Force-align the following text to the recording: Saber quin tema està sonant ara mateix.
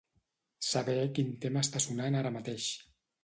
Saber 0.67 0.95
quin 1.19 1.29
tema 1.45 1.63
està 1.67 1.83
sonant 1.87 2.19
ara 2.21 2.35
mateix. 2.39 2.73